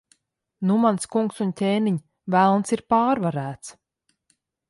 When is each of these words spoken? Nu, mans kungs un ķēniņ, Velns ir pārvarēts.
Nu, 0.69 0.75
mans 0.85 1.03
kungs 1.15 1.41
un 1.43 1.51
ķēniņ, 1.59 1.99
Velns 2.37 2.75
ir 2.77 2.83
pārvarēts. 2.95 3.77